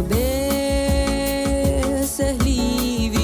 [0.00, 3.20] poder ser livre.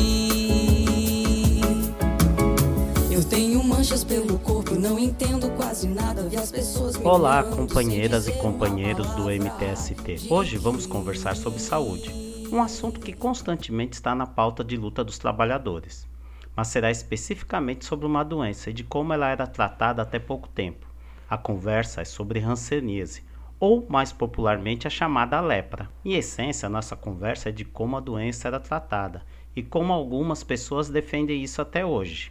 [3.11, 6.29] Eu tenho manchas pelo corpo, não entendo quase nada.
[6.39, 10.27] As pessoas Olá, companheiras e companheiros do MTST.
[10.31, 12.13] Hoje vamos conversar sobre saúde,
[12.53, 16.07] um assunto que constantemente está na pauta de luta dos trabalhadores.
[16.55, 20.87] Mas será especificamente sobre uma doença e de como ela era tratada até pouco tempo.
[21.29, 23.25] A conversa é sobre ranceníase,
[23.59, 25.89] ou mais popularmente a chamada lepra.
[26.05, 29.23] Em essência, nossa conversa é de como a doença era tratada
[29.55, 32.31] e como algumas pessoas defendem isso até hoje.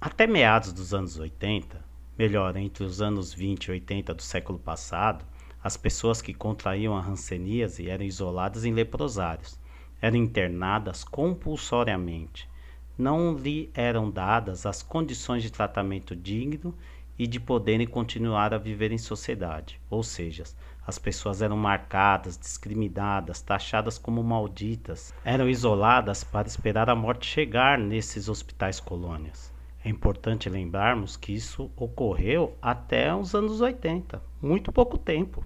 [0.00, 1.84] Até meados dos anos 80,
[2.18, 5.24] melhor, entre os anos 20 e 80 do século passado,
[5.62, 9.58] as pessoas que contraíam a hanseníase eram isoladas em leprosários,
[10.00, 12.48] eram internadas compulsoriamente,
[12.96, 16.74] não lhe eram dadas as condições de tratamento digno
[17.20, 20.44] e de poderem continuar a viver em sociedade, ou seja,
[20.86, 27.78] as pessoas eram marcadas, discriminadas, taxadas como malditas, eram isoladas para esperar a morte chegar
[27.78, 29.52] nesses hospitais colônias.
[29.84, 35.44] É importante lembrarmos que isso ocorreu até os anos 80, muito pouco tempo.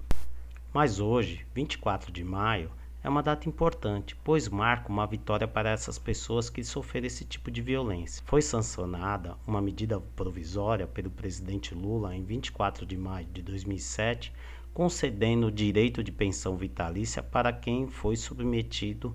[0.73, 2.71] Mas hoje, 24 de maio,
[3.05, 7.51] é uma data importante, pois marca uma vitória para essas pessoas que sofreram esse tipo
[7.51, 8.23] de violência.
[8.25, 14.33] Foi sancionada uma medida provisória pelo presidente Lula em 24 de maio de 2007,
[14.73, 19.15] concedendo o direito de pensão vitalícia para quem foi submetido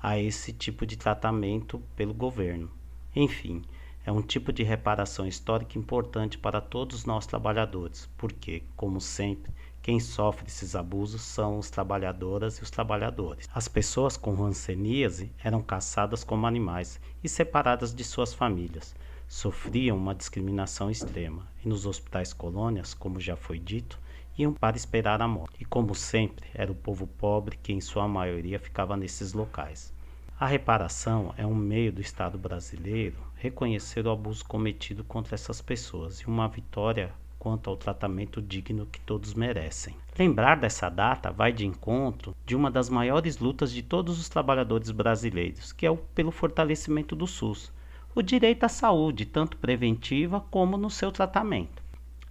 [0.00, 2.70] a esse tipo de tratamento pelo governo.
[3.16, 3.62] Enfim,
[4.06, 9.50] é um tipo de reparação histórica importante para todos nós trabalhadores, porque, como sempre,
[9.84, 13.46] quem sofre esses abusos são os trabalhadoras e os trabalhadores.
[13.54, 18.96] As pessoas com hanseníase eram caçadas como animais e separadas de suas famílias.
[19.28, 24.00] Sofriam uma discriminação extrema e nos hospitais colônias, como já foi dito,
[24.38, 25.56] iam para esperar a morte.
[25.60, 29.92] E como sempre, era o povo pobre que em sua maioria ficava nesses locais.
[30.40, 36.20] A reparação é um meio do Estado brasileiro reconhecer o abuso cometido contra essas pessoas
[36.20, 37.12] e uma vitória
[37.44, 39.94] quanto ao tratamento digno que todos merecem.
[40.18, 44.90] Lembrar dessa data vai de encontro de uma das maiores lutas de todos os trabalhadores
[44.90, 47.70] brasileiros, que é o pelo fortalecimento do SUS,
[48.14, 51.82] o direito à saúde, tanto preventiva como no seu tratamento.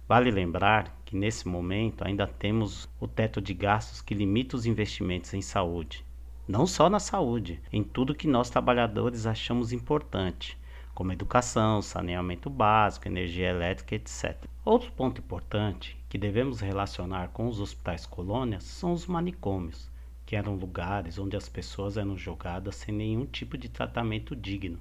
[0.08, 5.32] Vale lembrar que nesse momento ainda temos o teto de gastos que limita os investimentos
[5.32, 6.04] em saúde.
[6.48, 10.58] Não só na saúde, em tudo que nós trabalhadores achamos importante,
[10.94, 14.36] como educação, saneamento básico, energia elétrica, etc.
[14.64, 19.90] Outro ponto importante que devemos relacionar com os hospitais colônias são os manicômios,
[20.24, 24.78] que eram lugares onde as pessoas eram jogadas sem nenhum tipo de tratamento digno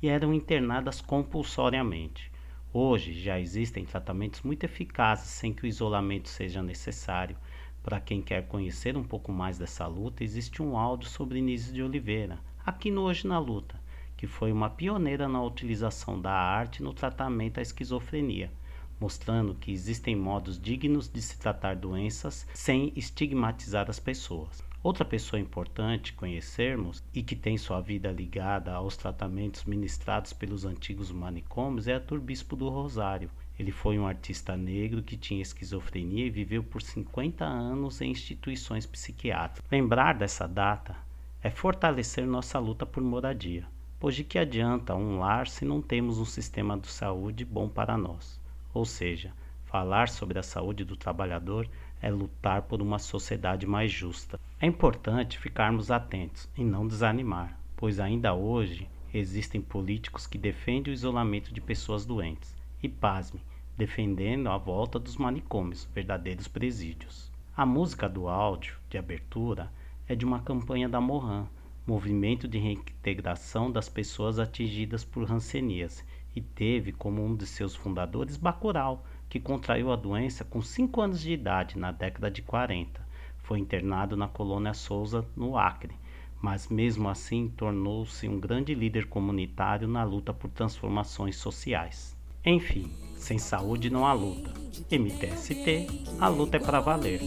[0.00, 2.30] e eram internadas compulsoriamente.
[2.72, 7.36] Hoje já existem tratamentos muito eficazes sem que o isolamento seja necessário.
[7.82, 11.82] Para quem quer conhecer um pouco mais dessa luta, existe um áudio sobre Início de
[11.82, 13.80] Oliveira, aqui no Hoje na Luta,
[14.16, 18.50] que foi uma pioneira na utilização da arte no tratamento à esquizofrenia,
[18.98, 24.64] mostrando que existem modos dignos de se tratar doenças sem estigmatizar as pessoas.
[24.82, 31.10] Outra pessoa importante conhecermos e que tem sua vida ligada aos tratamentos ministrados pelos antigos
[31.10, 33.28] manicômios é Arthur Bispo do Rosário.
[33.58, 38.86] Ele foi um artista negro que tinha esquizofrenia e viveu por 50 anos em instituições
[38.86, 39.68] psiquiátricas.
[39.72, 40.94] Lembrar dessa data
[41.42, 43.66] é fortalecer nossa luta por moradia,
[43.98, 47.96] pois de que adianta um lar se não temos um sistema de saúde bom para
[47.96, 48.40] nós?
[48.74, 49.32] Ou seja,
[49.64, 51.68] falar sobre a saúde do trabalhador
[52.00, 54.38] é lutar por uma sociedade mais justa.
[54.60, 60.94] É importante ficarmos atentos e não desanimar, pois ainda hoje existem políticos que defendem o
[60.94, 63.40] isolamento de pessoas doentes e, pasme,
[63.76, 67.30] defendendo a volta dos manicômios, verdadeiros presídios.
[67.56, 69.70] A música do áudio de abertura
[70.08, 71.48] é de uma campanha da Mohan,
[71.86, 76.04] movimento de reintegração das pessoas atingidas por hanseníase,
[76.34, 81.20] e teve como um de seus fundadores Bacurau, que contraiu a doença com 5 anos
[81.20, 83.00] de idade na década de 40.
[83.38, 85.94] Foi internado na colônia Souza, no Acre,
[86.42, 92.16] mas mesmo assim tornou-se um grande líder comunitário na luta por transformações sociais.
[92.44, 94.52] Enfim, sem saúde não há luta.
[94.90, 95.86] MTST,
[96.20, 97.20] a luta é para valer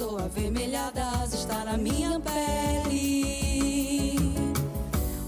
[0.00, 3.36] ou avermelhadas, está na minha pele.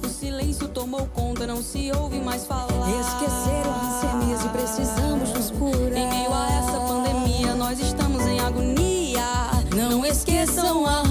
[0.03, 2.67] O silêncio tomou conta, não se ouve mais falar.
[2.99, 5.99] Esqueceram as semis e precisamos nos curar.
[5.99, 9.21] Em meio a essa pandemia, nós estamos em agonia.
[9.77, 11.06] Não, não esqueçam a